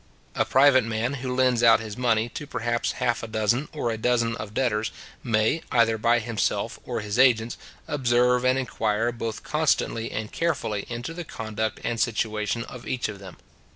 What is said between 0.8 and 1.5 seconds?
man who